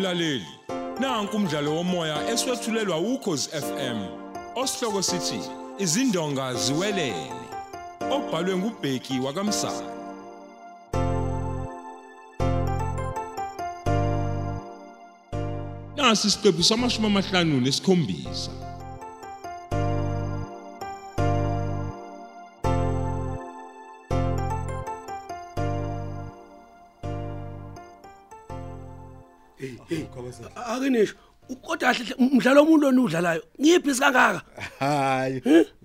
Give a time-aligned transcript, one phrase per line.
[0.00, 0.46] mlaleli
[1.00, 3.98] nanku umdlalo womoya eswetshulelwa ukhozi FM
[4.56, 5.40] osihloko sithi
[5.78, 7.32] izindonga ziwelele.
[8.10, 9.90] Obhalwe ngubheki wakamsana.
[15.96, 18.69] Nasi isiqephu samashumi amahlanu nesikhombisa.
[30.74, 31.14] Ake nisho
[31.62, 34.42] kodwa kahle hle, mdlalo omuntu lona udlalayo ngiyiphi sikangaka?
[34.78, 35.42] Hayi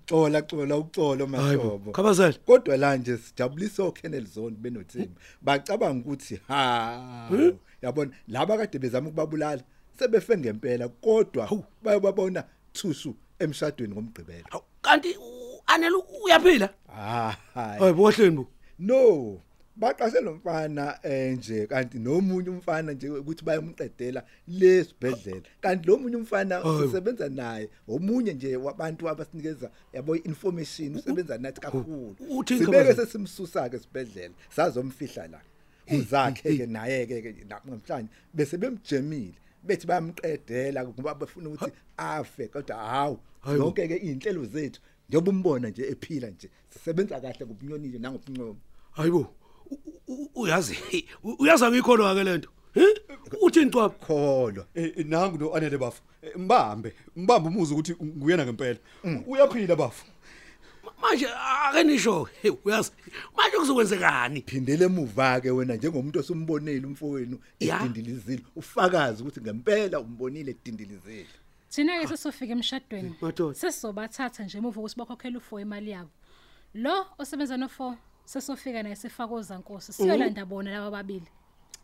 [0.09, 1.91] xola xola uxolo mahlobo.
[1.91, 2.33] khabazela.
[2.45, 7.29] Kodwa la nje sijabulisa oKennel Zone benothemba bacabanga ukuthi ha
[7.81, 9.61] yabona laba kade bezama ukubabulala
[9.99, 11.49] sebefe ngempela kodwa
[11.83, 14.45] bayobabona thusu emshadweni ngomgqibelo.
[14.51, 16.69] Hawu, kanti u- anele uyaphila?
[16.87, 18.47] Ha hayi bohleni bu
[18.79, 19.41] no.
[19.75, 26.15] Baqashe lo mfana eh, nje kanti nomunye umfana nje ukuthi bayomqedela lesibhedlela kanti lo munye
[26.15, 26.83] umfana Hayi.
[26.85, 33.05] usebenza naye omunye nje wabantu abasinikeza yabo information usebenza nathi kakhulu uthini sibeke Khabazela?
[33.05, 35.41] sesimsusa ke esibhedlela sazomfihla la
[35.97, 42.77] uzakhe ke naye ke ke namhlanje bese bemjemile bethi bayamqedela ngoba bafuna ukuthi afe kodwa
[42.77, 43.57] hawu Hayi.
[43.57, 48.57] zonke ke izinhlelo zethu njengoba umbona nje ephila nje sisebenza kahle ngobunyoni nje nangobuncomo
[48.91, 49.34] hayibo u- u-
[50.35, 50.77] uyazi
[51.39, 52.49] uyazi angikholwa ke lento
[53.41, 56.01] uthini cwapha kholwa Eh eh, nangu no anele bafu.
[56.21, 58.79] Eh, mbambe mbambe umuzi ukuthi nguyena ngempela.
[59.27, 60.05] Uyaphila bafu.
[61.01, 62.29] Manje ake nisho
[62.65, 62.91] uyazi
[63.37, 64.41] manje kuzokwenzekani?
[64.41, 68.43] Phindele emuva ke wena njengomuntu osumbonile umfowenu edindilizile.
[68.55, 71.27] Ufakazi ukuthi ngempela umbonile edindilizile.
[71.69, 73.15] Thina ke sesofika emshadweni.
[73.53, 76.09] Sesizobathatha nje emuva ukuthi bakhokhele u4 imali yabo.
[76.73, 77.95] Lo osebenza no4
[78.25, 79.93] sesofika naye sifakoza Nkosi.
[79.93, 81.27] Siyolanda bona laba babili.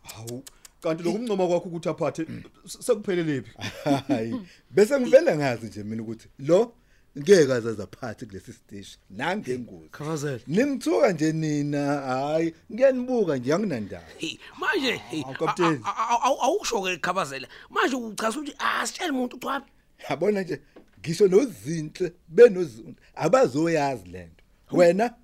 [0.02, 0.44] hawu
[0.82, 2.26] kanti lokumncoma kwakho ukuthi aphathe
[2.66, 3.50] sekuphelele phi?
[4.08, 4.34] Hayi
[4.70, 6.72] bese ngivele ngazi nje mina ukuthi lo
[7.18, 9.88] ngeke azaza phansi kulesi stage nangengozi.
[9.90, 14.04] Khabazela nimthuka nje nina hayi ngiyanibuka nje anginandaba.
[14.18, 15.80] Hey manje hey, Hawu, Kapteni.
[15.84, 19.66] a- a- a- a- awusho ke khabazela manje uchaza ukuthi asitshele umuntu cwapha
[20.10, 20.60] yabona nje
[21.00, 25.14] ngisho nozinhle benozuntu abazoyazi lento wena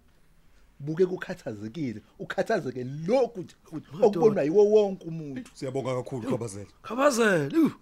[0.81, 7.72] buke kukhathazekile ukhathazeke lokhu nje futhi okubonwa yiwo wonke umuntu siyabonga kakhulu khabazela khabazela uh.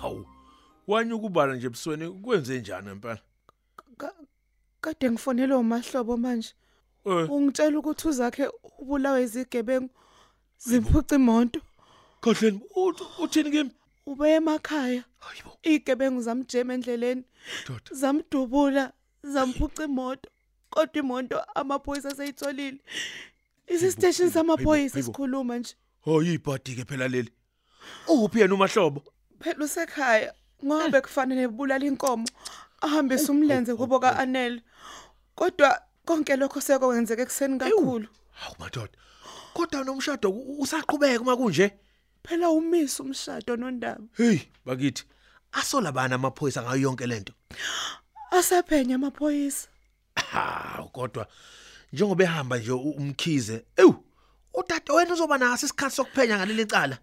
[0.00, 0.26] Hawu.
[0.86, 3.18] Wanye ukubala nje ebusweni kwenze njani empela?
[3.96, 4.14] Ka-
[4.80, 6.54] kade ngifonela umahlobo manje
[7.04, 8.48] Eh, ungitshela ukuthi uzakhe
[8.78, 9.90] ubulawe izigebengu
[10.64, 11.60] ziphuca imoto
[12.26, 13.70] uthi uthini kimi?
[14.06, 17.22] ube emakhaya Hayibo, izigebengu zamjema endleleni
[17.90, 20.30] zamdubula zamphuca imoto
[20.70, 22.78] kodwa imoto amaphoyisa aseyitholile
[23.66, 25.12] isistation samaphoyisa hayibo.
[25.12, 25.74] sikhuluma nje
[26.04, 27.30] Hayi ibhadi ke phela leli.
[28.08, 29.02] Uphi yena umahlobo?
[29.40, 30.34] phela usekhaya
[30.64, 32.26] ngoba kufanele bulala inkomo
[32.80, 34.60] ahambise umlenze kubo kaAnel
[35.34, 38.92] kodwa konke lokho sekwenzeke kuseni kakhulu Hawu madoda.
[39.54, 41.70] Kodwa nomshado usaqhubeka uma kunje?
[42.24, 45.04] phela umisa umshado nondaba Hey, bakithi.
[45.52, 47.32] Asola bana amaphoyisa ngayo yonke lento.
[48.30, 49.68] asaphenya amaphoyisa
[50.16, 51.26] Hawu kodwa
[51.92, 53.64] njengoba ehamba nje umkhize.
[53.76, 53.92] Ew,
[54.54, 56.98] utata wena uzoba naso isikhathi sokuphenya ngaleli cala.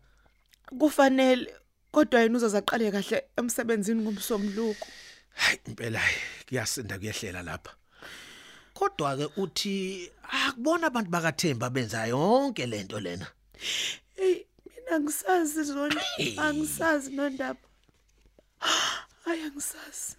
[0.80, 1.54] kufanele
[1.92, 4.88] kodwa yena uzozaqale kahle emsebenzini ngomsombuluko
[5.30, 6.18] Hayi impela hayi,
[6.48, 7.72] kuyasinda kuyehlela lapha.
[8.80, 9.76] Kodwa ke uthi
[10.48, 13.28] akubona abantu bakaThemba benza yonke lento lena.
[14.18, 14.36] hey
[14.66, 16.02] mina ngisazi zona
[16.46, 17.64] angisazi nondaba
[19.24, 20.16] hayi angisazi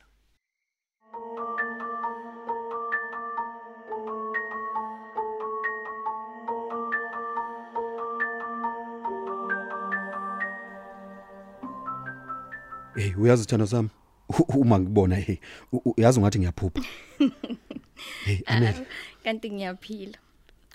[12.96, 13.88] Hey uyazi thana sami
[14.28, 15.36] u- uma ngibona hey
[15.72, 16.80] u- u- uyazi ungathi ngiyaphupha.
[18.24, 18.86] Hey Anel
[19.24, 20.18] kanti ngiyaphila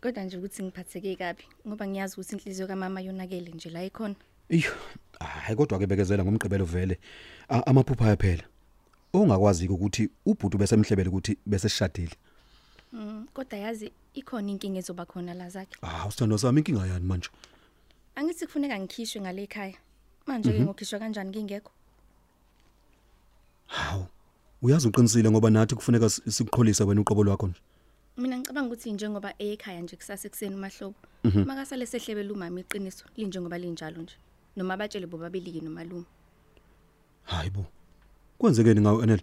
[0.01, 4.15] kodwa nje ukuthi ngiphatheke kabi ngoba ngiyazi ukuthi inhliziyo kamama yonakele nje la ikhona
[4.49, 4.71] iyo
[5.19, 6.99] hayi kodwa ke bekezela ngomgqibelo vele
[7.49, 8.43] A- amaphupha ayaphela.
[9.13, 12.15] Ongakwazi ukuthi ubhuti bese emhlebele ukuthi bese sishadile.
[12.93, 17.29] Mm, kodwa yazi ikhona inkinga ezoba khona la zakhe Ah usithando sami inkinga yani manje?
[18.15, 19.75] angithi kufuneka ngikhishwe ngale ekhaya
[20.27, 21.71] manje ke ngokhishwa kanjani ngingekho
[23.67, 24.07] Hawu.
[24.65, 27.61] Uyazi uqinisile ngoba nathi kufuneka si- sikuqholise wena uqobo lwakho nje.
[28.17, 30.95] mina ngicabanga ukuthi njengoba ekhaya nje kusasa ekseni umahlobo
[31.45, 34.15] makasale sehlebela umama iqiniso linjengoba linjalo nje
[34.55, 36.05] noma abatshele bobabili ke nomalume
[37.25, 37.65] Hayibo.
[38.37, 39.21] Kwenzekeni ngawe Anel?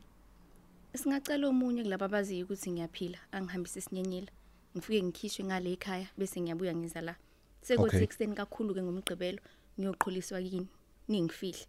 [0.95, 4.31] Singacela omunye kulabo abaziyo ukuthi ngiyaphila, angihambise isinyenyela.
[4.77, 7.15] Ngifike ngikhishwe ngale ekhaya bese ngiyabuya ngiza la.
[7.63, 8.03] Sekuthi Okay.
[8.07, 9.39] ekseni kakhulu ke ngomgqibelo
[9.79, 10.67] ngiyoqholiswa kini.
[11.09, 11.67] Ningifihle.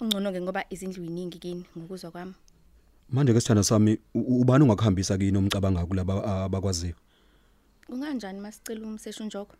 [0.00, 2.34] Ungcono ke ngoba izindlu iningi kini ngokuzwa kwami.
[3.12, 6.94] Manje ke sithanda sami ubani ungakuhambisa kini omcabanga kulaba abakwaziyo?
[7.86, 9.56] Kunganjani masicela umseshu njoko?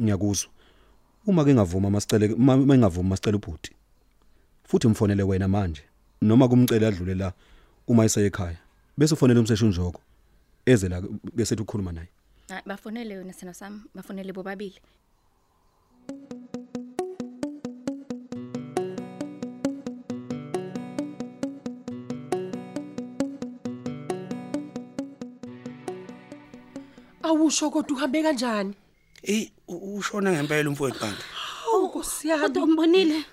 [0.00, 0.50] Ngiyakuzwa.
[1.26, 3.72] Uma ke ngavuma masicele uma uma ngavuma masicela ubhuti.
[4.64, 5.82] Futhi umfonele wena manje
[6.20, 7.32] noma kumcela adlule la
[7.88, 8.58] uma eseya ekhaya.
[8.98, 10.00] Bese ufonele umseshu njoko.
[10.66, 11.00] Eze la
[11.34, 12.08] bese ukukhuluma naye.
[12.66, 14.80] Bafonele yona sena sami, bafonele bobabili.
[27.32, 28.74] Awusho kodwa uhambe kanjani?
[29.22, 31.22] Ey ushona ngempela umfowethu kanti.
[31.64, 32.72] Hawu Nkosi Kodwa yami.
[32.72, 33.24] umbonile?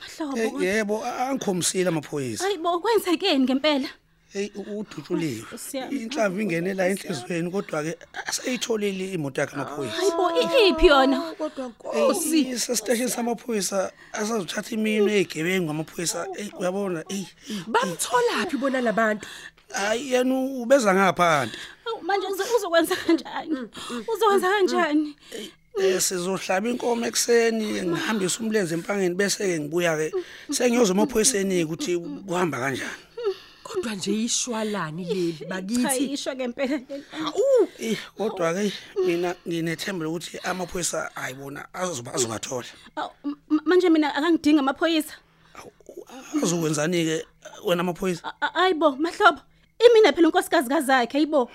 [0.00, 0.62] Mahlobo.
[0.62, 2.44] Eh, yebo angikhomisile amaphoyisa.
[2.44, 3.88] Hayibo kwenzekeni ngempela?
[4.32, 5.58] Hey udutshuliwe.
[5.58, 6.02] Siyami.
[6.02, 9.96] Inhlamvu ingene la enhlizweni kodwa ke aseyitholile imoto yakhe amaphoyisa.
[9.96, 11.20] Hayibo iphi yona?
[11.20, 12.42] Kodwa Nkosi.
[12.44, 17.24] Hey sestation samaphoyisa asazothatha imino ezigebengu amaphoyisa hey uyabona hey
[17.66, 19.28] Bamtholaphi bona labantu?
[19.72, 21.58] hayi yena ubeza ngaphandle.
[22.08, 23.68] Awu, Manje uzo- uzokwenza kanjani?
[24.14, 25.16] Uzokwenza kanjani?
[25.80, 30.12] Eh sizohlaba inkomo ekseni ngihambisa umlenze empangeni bese ke ngibuya ke
[30.50, 32.90] sengiyoza emaphoyiseni ukuthi kuhamba kanjani.
[33.62, 35.82] Kodwa nje ishwalani leli bakithi.
[35.82, 36.80] Chayishwa ngempela.
[37.78, 38.72] Eh kodwa ke
[39.06, 42.66] mina nginethemba lokuthi amaphoyisa ayibona azoba azobathola.
[42.96, 45.14] Awu, m- Manje mina akangidinga amaphoyisa.
[46.42, 47.26] Azokwenzani ke
[47.64, 48.24] wena amaphoyisa?
[48.24, 49.40] A- a- Hayibo mahlobo.
[49.78, 51.50] Imina phela unkosikazi kazakhe hayibo.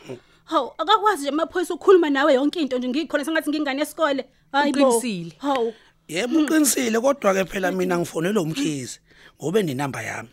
[0.46, 4.26] Hawu akakwazi nje amaphoyisa ukukhuluma nawe yonke into nje ngikhona sengathi ngingane yesikole.
[4.52, 4.80] Hayibo.
[4.80, 5.34] Uqinisile.
[5.38, 5.74] Hawu.
[6.08, 9.00] Yebo uqinisile kodwa ke phela mina ngifonela umkhizi
[9.42, 10.30] ngobe ninamba yami.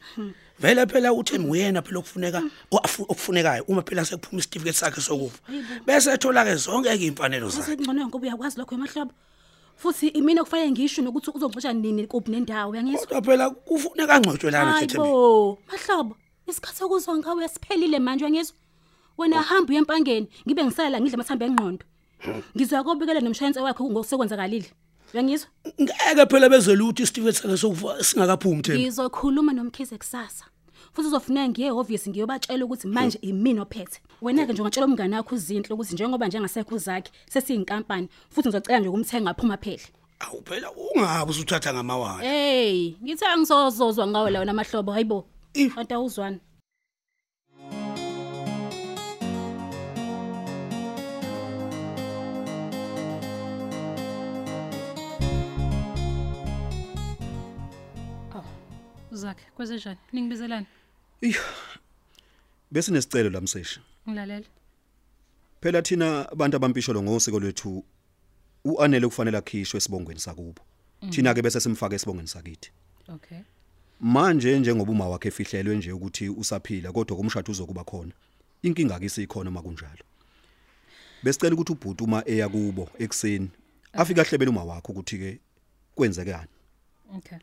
[0.59, 2.43] Vele phela uthi nguyena phela okufuneka
[2.73, 5.39] oafu- okufunekayo uma phela sekuphuma isitifiketi sakhe sokufa.
[5.87, 7.77] Bese ethola ke zonke ke imfanelo zakhe.
[7.77, 9.13] Sengcono ngoba uyakwazi lokho emahlobo.
[9.77, 13.07] Futhi imina kufanele ngisho nokuthi uzoxoxa nini kuphi nendawo uyangizwa?
[13.07, 14.99] Kodwa phela kufuneka angcotshwe lana Thethembe.
[14.99, 16.17] Hayibo, mahlobo,
[16.47, 18.57] isikhathi sokuzwa ngawe siphelile manje uyangizwa?
[19.21, 21.85] Wena hamba uyempangeni, ngibe ngisala la ngidla amathambo engqondo.
[22.57, 24.71] Ngizwa kobikela nomshayence wakhe ngokusekwenzakalile.
[25.15, 25.49] Uyangizwa?
[25.81, 28.81] Ngeke phela bezele ukuthi isitifiketi sakhe sokufa singakaphumi Thembe.
[28.81, 30.45] Ngizokhuluma nomkhize kusasa.
[30.93, 34.01] Futhi uzofuneka ngiye office ngiyobatshela ukuthi manje imina ophethe.
[34.23, 38.79] Wena ke nje ungatshela umngane wakho uzinhle ukuthi njengoba nje ngasekho zakhe sesiyinkampani futhi ngizocela
[38.81, 39.83] nje ukumthenga aphuma phela.
[40.21, 42.23] Awu phela ungabe usuthatha ngamawala.
[42.23, 45.27] Hey, ngithe angizozozwa ngawe la wena mahlobo hayibo.
[45.55, 46.39] If- Kanti awuzwani?
[59.21, 59.99] Zakhe, kwezenjani?
[60.13, 60.67] Ningibizelani?
[62.71, 63.81] Bese nesicelo lamseshi.
[64.09, 64.47] Ngilalela.
[65.61, 67.85] Phela thina abantu abampisholo ngosiko lwethu
[68.65, 70.63] uanele kufanele akhishwe esibongweni sakubo.
[71.11, 72.71] Thina ke bese simfaka esibongweni sakithi.
[73.09, 73.39] Okay.
[74.01, 78.13] Manje njengoba uma wakhe efihlelwe nje ukuthi usaphila kodwa kumshado uzokuba khona.
[78.63, 80.05] Inkinga ke isikhona makunjalo.
[81.23, 83.51] Besicela ukuthi ubhuti uma eya kubo ekseni
[83.93, 85.41] afika hlebela uma wakho ukuthi ke
[85.95, 86.49] kwenzekani.
[87.17, 87.39] Okay.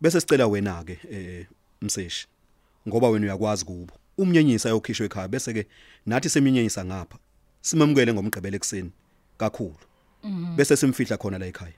[0.00, 1.46] Bese sicela wena ke eh
[1.80, 2.26] mseshi
[2.88, 3.94] ngoba wena uyakwazi kubo.
[4.18, 5.66] Umnyenyisa ayokhishwa ekhaya bese ke
[6.06, 7.18] nathi seminyenyisa ngapha.
[7.60, 8.92] Simamukele ngomgqibelo ekseni
[9.38, 9.78] kakhulu.
[10.56, 11.74] Bese simfihla khona la ekhaya.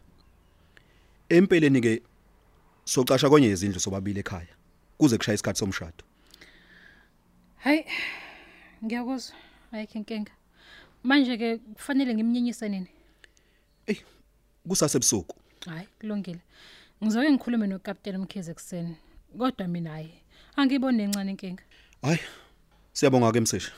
[1.28, 2.02] Empeleni ke
[2.84, 4.54] socasha kwenye izindlu sobabili ekhaya
[4.98, 6.04] kuze kushaya isikhathi somshado.
[7.56, 7.84] Hayi.
[8.84, 9.36] Ngiyakuzwa.
[9.72, 10.32] Ayikho inkinga.
[11.02, 12.88] Manje ke kufanele ngimnyenyise nini?
[14.68, 15.36] Kusasebusuku.
[15.66, 16.40] Hayi, kulungile.
[17.04, 18.96] Ngizoke ngikhulume nokapteni Mkhize kuseni.
[19.38, 20.14] Kodwa mina hayi,
[20.56, 21.62] angiboni nencane inkinga.
[22.02, 22.18] Hayi.
[22.92, 23.72] Siyabonga ke mseshi.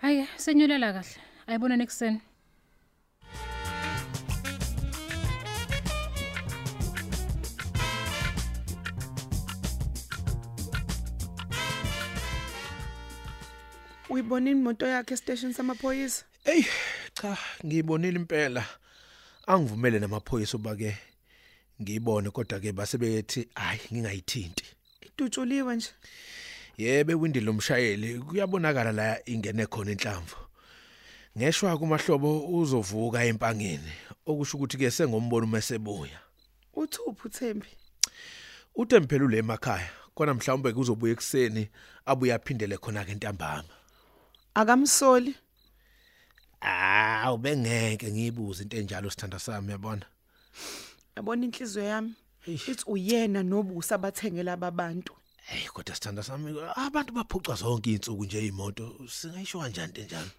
[0.00, 1.16] Hayi, senyulela kahle.
[1.46, 2.20] Ayibona nekuseni.
[14.08, 16.24] Uyibona imoto yakhe estation samaphoyisa?
[16.44, 16.64] Ey
[17.14, 18.64] cha ngiyibonile impela.
[19.46, 21.09] Angivumele namaphoyisa uba ke
[21.82, 24.64] ngiyibone kodwa ke base bethi hayi ngingayithinti.
[25.00, 25.90] Idutshuliwe nje.
[26.78, 30.36] Yebe windi lomshayeli kuyabonakala la ingene khona inhlamvu.
[31.38, 33.92] Ngeshwa kumahlobo uzovuka empangeni
[34.26, 36.20] okusho ukuthi ke sengombono mesebuya.
[36.74, 37.68] Uthuphu Thembi.
[38.74, 41.68] Utemphela ule emakhaya kona mhlawumbe kuzobuya ekseni
[42.06, 43.74] abuya aphindele khona ke ntambama.
[44.54, 45.34] Akamsoli.
[46.62, 50.06] Ah ubengeke ngiyibuze into enjalo sithanda sami yabona.
[51.20, 52.14] Yabona inhliziyo yami.
[52.46, 58.96] ithi uyena nobusa abathengela ababantu hey kodwa sithanda sami abantu baphucwa zonke insuku nje imoto
[59.08, 60.30] singayisho kanjani njalo?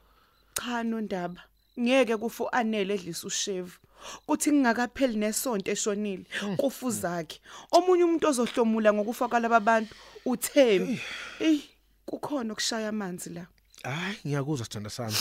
[0.53, 1.41] Cha nondaba
[1.79, 3.77] ngeke kufu anele edlisa ushevu.
[4.25, 6.25] Kuthi ngingakapheli nesonto eshonile
[6.57, 7.39] kufu zakhe.
[7.71, 9.93] Omunye umuntu ozohlomula ngokufa kwalaba bantu
[10.25, 10.99] uThembi.
[11.39, 11.59] Ey
[12.05, 13.45] kukhona ukushaya amanzi la.
[13.83, 15.17] Hayi ngiyakuzwa sithanda sami.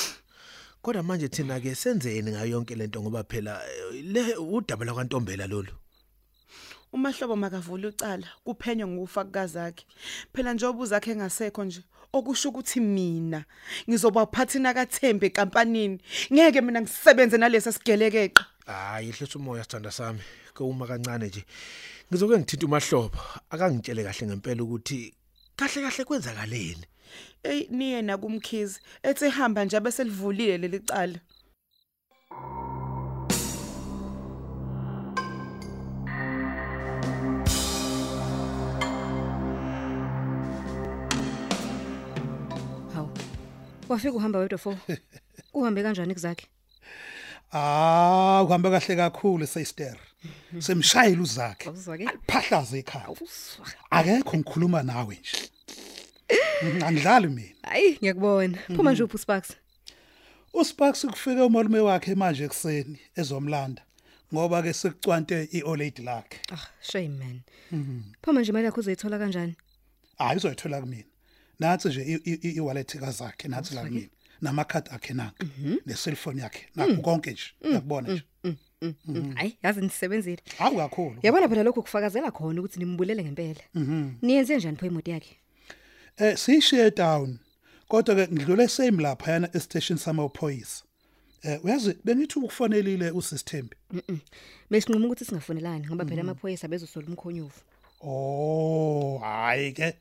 [0.83, 5.73] Kodwa manje thina ke senzeni ngayo yonke lento ngoba phela eh, le udaba lakwantombela lolu?
[6.93, 9.85] Umahlobo makavula ucala kuphenywa ngokufa kukazakhe
[10.33, 11.83] phela njengoba uzakhe engasekho nje
[12.13, 13.45] okusho ukuthi mina
[13.89, 16.01] ngizoba phathina kaThembi ekampanini.
[16.33, 20.21] Ngeke mina ngisebenze nalesa sigelekeqa hayi ehlisa umoya sithanda sami.
[20.55, 21.45] Koma kancane nje
[22.11, 23.19] ngizoke ngithinta umahlobo.
[23.51, 25.15] Akangitshele kahle ngempela ukuthi
[25.57, 26.87] kahle kahle kwenzakaleni.
[27.43, 31.19] Ey niye nakumkhizi ethi hamba nje bese livulile leli cala
[42.95, 43.11] Hawu.
[43.88, 44.76] Wafika uhamba wedwa fo.
[45.55, 46.47] Uhambe kanjani kuzakhe?
[47.52, 49.97] Ah, uhambe kahle kakhulu sister.
[50.59, 51.69] Semshayile uzakhe.
[51.69, 52.09] Awuzwa-ke?
[52.26, 53.09] Phahlaza ekhaya.
[53.90, 55.50] Akekho ngikhuluma nawe nje.
[56.62, 57.55] Mhm, Angidlali mina.
[57.62, 58.59] Hayi, ngiyakubona.
[58.76, 59.57] Phuma nje uphi Sparks?
[60.55, 63.83] uSparks kufike umalume wakhe manje ekseni ezomlanda
[64.35, 66.38] ngoba ke sekucwante iOld lady lakhe.
[66.52, 67.40] Ah, shame man.
[67.73, 68.00] Mhm.
[68.23, 69.55] Phuma nje imali yakho uzoyithola kanjani?
[70.19, 71.05] Hayi uzoyithola kumina.
[71.59, 74.09] Nathi nje i- i- i-wallet kazakhe nathi la kumina.
[74.40, 75.47] Namakhadi akhe naka.
[75.87, 76.67] Necellphone yakhe.
[76.76, 77.43] Nakho konke nje.
[77.62, 78.23] Uyakubona nje.
[78.83, 79.35] Mm.
[79.37, 80.43] Hayi, yazi nisebenzile.
[80.59, 81.17] Hawu kakhulu.
[81.23, 83.61] Yabona phela lokho kufakazela khona ukuthi nimbulele ngempela.
[83.75, 84.11] Mhm.
[84.23, 85.37] Niyenze njani pho imoto yakhe?
[86.21, 87.39] Eh sishiye down.
[87.89, 90.83] Kodwa ke ngidlule same lapha yana estation samaphoyisa.
[91.43, 93.77] Eh uyazi bengithi ukufonelile usisithembi.
[93.93, 94.19] Mhm.
[94.71, 97.61] Besinquma ukuthi singafonelani ngoba phela amaphoyisa bezosola umkhonyovu.
[98.03, 99.97] Oh, hayi ke.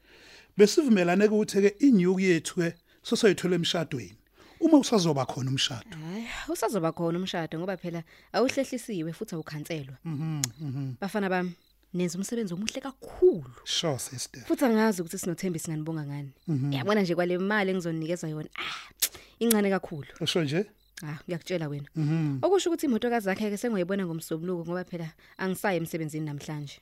[0.58, 2.74] Besivumelane ukuthi ke inyuku yethu ke
[3.04, 4.18] sosoyithola emshadweni.
[4.60, 5.96] Uma usazoba khona umshado.
[5.96, 9.98] Hayi, usazoba khona umshado ngoba phela awuhlehlisiwe futhi awukhanselwa.
[10.04, 10.96] Mhm.
[11.00, 11.56] Bafana bami,
[11.94, 13.52] nenza umsebenzi omuhle kakhulu.
[13.64, 14.44] Sure sister.
[14.44, 16.32] Futhi angazi ukuthi sinothembi singanibonga ngani.
[16.48, 16.74] Mhm.
[16.74, 18.50] Yabona nje kwale mali engizonikeza yona.
[18.56, 20.08] Ah, incane kakhulu.
[20.22, 20.66] Usho nje?
[21.04, 21.90] Ah, ngiyakutshela wena.
[21.96, 22.40] Mhm.
[22.42, 26.78] Okusho ukuthi imoto kazakhe ke sengiyibona ngomsobuluko ngoba phela angisayi emsebenzini namhlanje.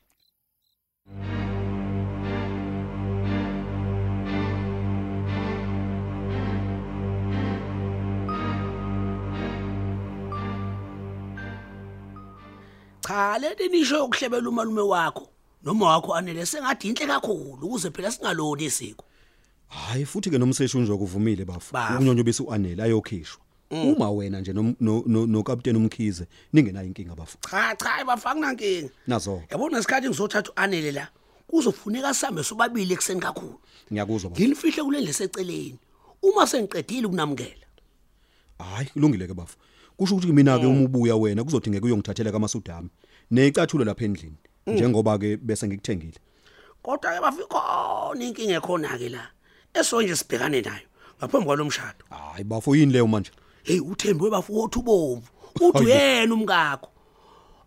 [13.08, 15.30] Cha lento nisho ukuhlebela umalume wakho
[15.64, 19.06] noma wakho anele sengathi inhle kakhulu ukuze phela singaloni isiko
[19.68, 21.74] Hayi futhi ke nomseshi unje kuvumile bafu.
[21.74, 21.94] Bafu.
[21.94, 23.42] Ukunyonyobisa uanele ayokhishwa.
[23.72, 27.38] Uma wena nje no no- no no captain umkhize ningenayo inkinga bafu.
[27.52, 31.08] cha cha bafanga nankinga Nazo yabona isikhathi ngizothatha uanele la
[31.48, 33.60] kuzofuneka sihambe sobabili ekseni kakhulu
[33.92, 34.42] ngiyakuzwa bafu.
[34.42, 35.80] nginifihle kule leseceleni
[36.24, 37.66] uma sengiqedile ukunamukela
[38.60, 39.58] Hayi kulungile ke bafu.
[39.98, 42.90] Kusho ukuthi mina ke uma ubuya wena kuzodingeka uyongithathela kamasudami.
[43.32, 44.38] Necathulo lapha endlini.
[44.68, 46.20] Njengoba ke bese ngikuthengile.
[46.88, 49.24] kodwa ke bafikhona inkinga ekhona ke la
[49.74, 50.88] esonje sibhekane nayo
[51.20, 53.32] ngaphambi kwalomshado Hayi bafu yini leyo manje?
[53.64, 55.30] hey uthembiwe bafowethu ubomvu
[55.62, 56.90] uthi uyena umkakho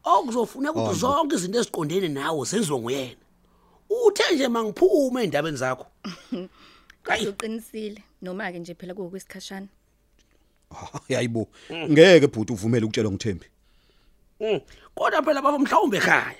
[0.04, 3.24] okuzofuneka ukuthi zonke izinto eziqondene nawe zenziwe nguyena
[3.90, 5.86] uthe nje mangiphume endabeni zakho
[7.04, 9.68] Kodwa uqinisile noma ke nje phela kuwukwesikhashana.
[11.14, 11.48] Hayibo.
[11.72, 13.46] Ngeke bhuti uvumele ukutshelwa ngithembi.
[14.40, 14.60] Mm.
[14.94, 16.36] kodwa phela bafo mhlawumbe ekhaya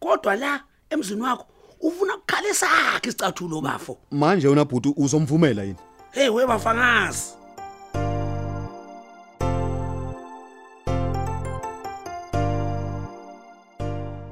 [0.00, 1.46] kodwa la emzini wakho
[1.80, 5.76] ufuna ukukhala sakhe isicathulo bafo Manje wena bhuti uzomvumela yini?
[6.12, 7.34] hey we bafangazi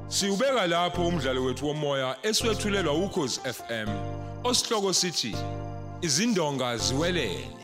[0.08, 3.88] Siubeka lapho umdlalo wethu womoya eswetshulelwa ukhozi FM.
[4.44, 5.36] Osihloko sithi
[6.02, 7.57] izindonga ziwelele.